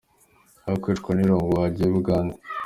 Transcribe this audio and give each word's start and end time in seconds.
Aho 0.65 0.75
kwicwa 0.83 1.11
n’irungu 1.13 1.51
Wagiye 1.59 1.87
Bugande. 1.95 2.35